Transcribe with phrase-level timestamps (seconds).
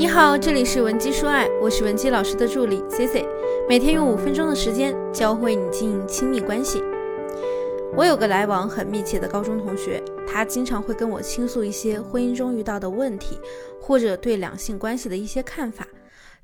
[0.00, 3.22] 你好，这里是文姬说爱，我是文姬老师的助理 C C，
[3.68, 6.82] 每天用五分钟的时间教会你经营亲密关系。
[7.94, 13.38] 我有个来往很密切的高中同学，他经常会跟我倾诉一些婚姻中遇到的问题，
[13.78, 15.86] 或者对两性关系的一些看法。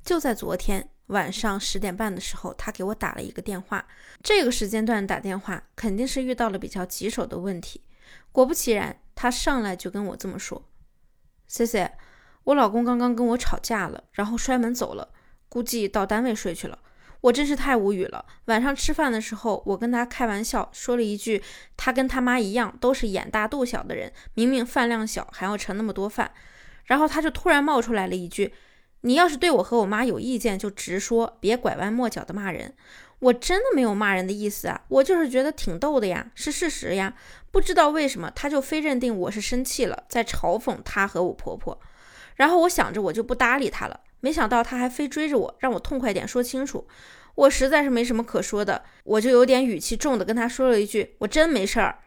[0.03, 3.83] 就在昨天晚上十点半的时候，他给我打了一个电话。
[4.21, 7.81] 这个时间段打电话，肯定是遇到了比较棘手的问题。
[8.31, 10.63] 果不其然，他上来就跟我这么说
[11.47, 11.89] ：“C C。”
[12.47, 15.09] 我老公刚刚跟我吵架了，然后摔门走了，
[15.49, 16.79] 估计到单位睡去了。
[17.19, 18.23] 我真是太无语了。
[18.45, 21.43] 晚上吃饭的时候，我跟他开玩笑说了一句
[21.75, 26.31] ：“他跟他妈一样，都是眼大肚小的人，明明饭量小还要盛那么多饭。”
[26.85, 28.53] 然后他就突然冒出来了一句
[29.01, 32.73] ：“你要是对我和我妈有意见，就直说，别拐弯抹角的骂人。”
[33.19, 37.13] 我真的没有骂人的意思啊，我就是觉得挺逗的呀，是事实呀。
[37.51, 41.77] 不知道为什么，他就非认定我是生气了，在嘲讽他和我婆婆。
[42.37, 46.87] 然后我想着我就不搭理他了，没想到他还非追着我，让我痛快点说清楚。
[47.35, 51.99] 我实在是没什么可说的，我就有点语气重的跟他说了一句：“我真没事儿。”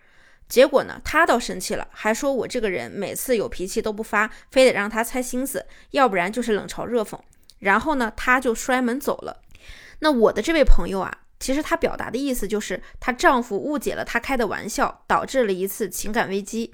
[0.48, 7.16] 结果呢，他倒生气了，还说我这个人每次有脾气都不发，非得让他猜心思，要不然就是冷嘲热讽。
[7.60, 9.42] 然后呢，他就摔门走了。
[10.00, 16.72] 那我的这位朋友啊，其实她表达的意思就是她丈夫误解了她开的玩笑，导致了一次情感危机。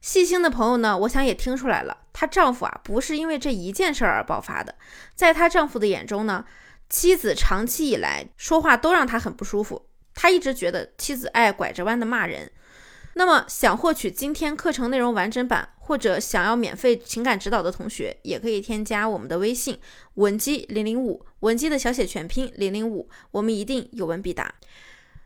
[0.00, 4.74] 细心的朋友呢，我想也听出来了，她丈夫啊不是因为这一件事而爆发的。
[5.14, 6.44] 在她丈夫的眼中呢，
[6.88, 12.50] 妻子长期以来说话都让他很不舒服，他一直觉得妻子爱拐着弯的骂人。
[13.14, 19.78] 那么想获取今天课程内容完整版，或者想要免费情感指导的同学，也可以添加我们的微信
[20.14, 24.54] 文姬零零五，文姬的小写全拼零零五，我们一定有问必答。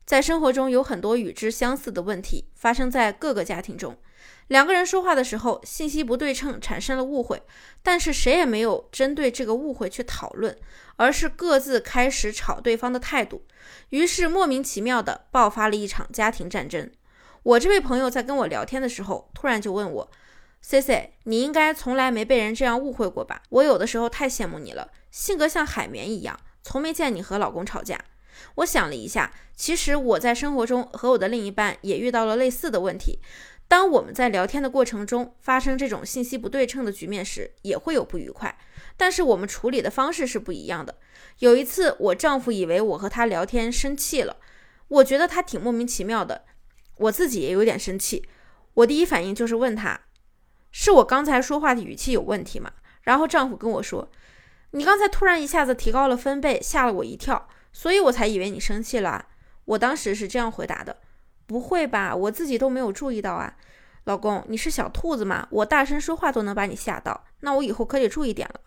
[0.04, 3.96] 在生活中有很多与之相似的问题发生在各个家庭中。
[4.48, 7.42] 两个人说话的时候，信息不对称，产生了误会，
[7.82, 10.56] 但是谁也没有针对这个误会去讨论，
[10.96, 13.42] 而是各自开始吵对方的态度，
[13.88, 16.90] 于是莫名其妙的爆发了一场家庭战争。
[17.42, 20.10] 我这位朋友在跟我聊天的时候，突然就问我
[20.60, 23.42] ：“C C，你应该从来没被人这样误会过吧？
[23.48, 27.98] 我有的时候太羡慕你了，性格像海绵一样，从没见你和老公吵架。”
[28.56, 33.18] 我想了一下，其实我在生活中和我的另一半也遇到了类似的问题。
[33.68, 38.56] 当我们在聊天的过程中发生这种信息不对称的局面时，也会有不愉快，
[38.96, 40.96] 但是我们处理的方式是不一样的。
[41.40, 44.36] 有一次，我丈夫以为我和他聊天生气了，
[44.88, 46.44] 我觉得他挺莫名其妙的，
[46.98, 48.28] 我自己也有点生气。
[48.74, 50.00] 我第一反应就是问他，
[50.70, 52.72] 是我刚才说话的语气有问题吗？
[53.02, 54.08] 然后丈夫跟我说，
[54.70, 59.26] 你刚才突然一下子提高了分贝，吓了我一跳，所以我才以为你生气了。
[59.64, 60.98] 我当时是这样回答的。
[61.46, 63.56] 不会吧，我自己都没有注意到啊，
[64.04, 65.46] 老公，你是小兔子吗？
[65.50, 68.60] 我大声说话都能把你吓到，那我以后可得注意点了。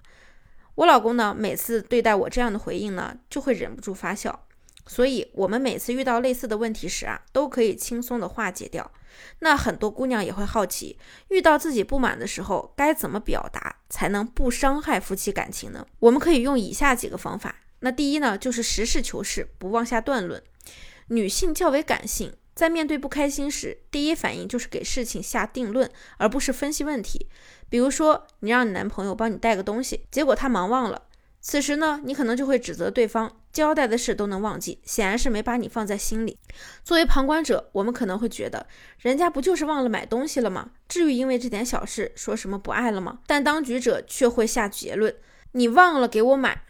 [0.76, 4.46] 我老公呢，每次对待我这样的回应呢，就会忍不住发笑。
[4.88, 8.90] 所以，我们每次遇到类似的问题时啊，都可以轻松的化解掉。
[9.40, 10.98] 那很多姑娘也会好奇，
[11.28, 15.86] 遇到自己不满的时候，该怎么表达才能不伤害夫妻感情呢？
[16.00, 17.56] 我们可以用以下几个方法。
[17.82, 20.42] 那第一呢，就是实事求是，不妄下断论。
[21.10, 22.34] 女性较为感性。
[22.60, 27.30] 在面对不开心时，第一反应就是给事情下定论，而不是分析问题。
[27.70, 31.04] 比如说，你让你男朋友帮你带个东西，结果他忙忘了，
[31.40, 36.38] 此时呢，你可能就会指责对方交代的事都能忘记，显然是没把你放在心里。
[36.84, 40.72] 作为旁观者，我们可能会觉得，人家不就是忘了买东西了吗？
[40.90, 43.20] 至于因为这点小事说什么不爱了吗？
[43.26, 45.16] 但当局者却会下结论：
[45.54, 46.66] 你忘了给我买，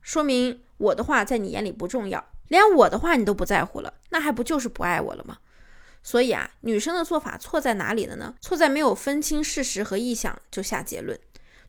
[0.00, 2.28] 说明我的话在你眼里不重要。
[2.52, 5.38] 连我的话你都不在乎了，那还不就是不爱我了吗？
[6.02, 8.34] 所以啊，女生的做法错在哪里了呢？
[8.42, 11.18] 错在没有分清事实和臆想就下结论。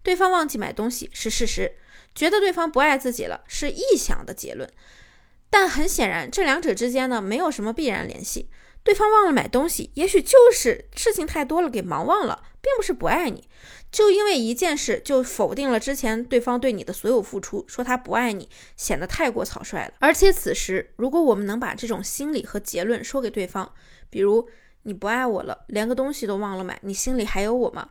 [0.01, 1.75] 对方忘记买东西是事实，
[2.13, 4.69] 觉得对方不爱自己了是臆想的结论。
[5.49, 8.49] 但很显然，这两者之间呢没有什么必然联系。
[8.83, 13.47] 对方忘了买东西，也许就是事情太多了给忙忘了，并不是不爱你。
[13.91, 19.93] 就因为一件事就否定了之前对方对你的所有付出，说他不爱你，显得太过草率了。
[19.99, 23.71] 而且此时，如果我们能把这种心理和结论说给对方，
[24.09, 24.49] 比如
[24.81, 27.89] 你不爱我了，连个东西都忘了买，你心里还有我吗？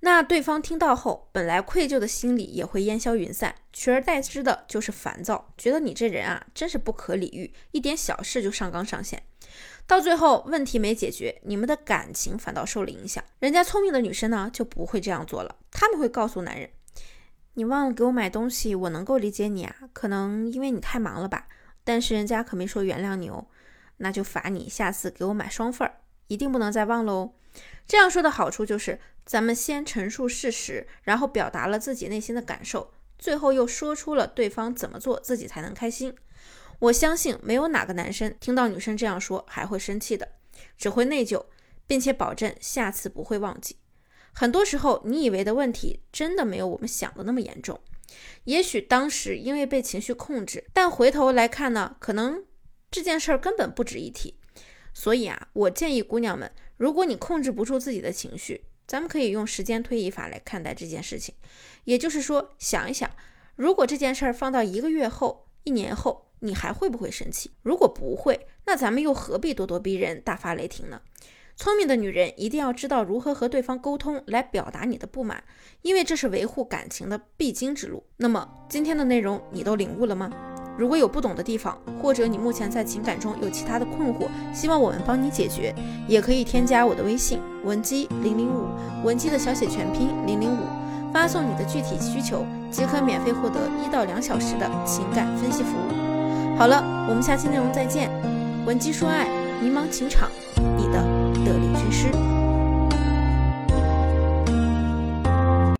[0.00, 9.24] 那对方听到后，本来愧疚的心理也会烟消云散，取而代之的就是烦躁，觉得你这人啊，真是不可理喻，一点小事就上纲上线。
[9.88, 13.24] 到最后问题没解决，你们的感情反倒受了影响。
[13.38, 16.68] 人家聪明的女生呢就不会这样做了，他们会告诉男人
[17.54, 21.48] ：“你忘了给我买东西，我能够理解你啊，可能因为你太忙了吧。
[21.84, 23.46] 但是人家可没说原谅你哦，
[23.96, 27.32] 那就罚你下次给我买双份儿，一定不能再忘喽。”
[27.88, 36.14] 这样说的好处就是，咱们先陈述事实，然后表达了自己内心的感受，最后又说出了对方怎么做自己才能开心。
[36.80, 40.28] 我相信没有哪个男生听到女生这样说还会生气的，
[40.76, 41.44] 只会内疚，
[41.86, 43.76] 并且保证下次不会忘记。
[44.32, 47.80] 很多时候，你以为的问题真的没有我们想的那么严重。
[48.44, 52.44] 也许当时因为被情绪控制，但回头来看呢，可能
[52.90, 54.38] 这件事儿根本不值一提。
[54.94, 56.50] 所以啊，我建议姑娘们。
[56.76, 61.34] 如果你控制不住自己的情绪，咱们可以用时间推移法来看待这件事情。
[61.84, 63.10] 也就是说，想一想，
[63.56, 67.50] 如果这件事儿放到一个月后、一年后，你还会不会生气？
[67.62, 71.00] 如果不会，那咱们又何必咄咄逼人、大发雷霆呢？
[71.56, 75.42] 聪明的女人一定要知道如何和对方沟通来表达你的不满，
[75.82, 78.04] 因为这是维护感情的必经之路。
[78.16, 80.30] 那么今天的内容你都领悟了吗？
[80.78, 85.74] 如果有不懂的地方，或者你目前在情感中有其他的困惑，希望我们帮你解决，
[86.06, 88.68] 也可以添加我的微信文姬零零五，
[89.04, 90.62] 文姬的小写全拼零零五，
[91.12, 96.17] 发送你的具体需求，即可免费获得一到两小时的情感分析服务。
[96.58, 98.10] 好了，我们下期内容再见。
[98.66, 99.28] 文姬说爱，
[99.62, 100.28] 迷茫情场，